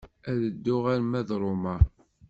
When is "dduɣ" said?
0.53-0.85